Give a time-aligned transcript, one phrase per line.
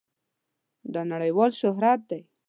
[0.93, 2.21] دا نړېوال شهرت دی.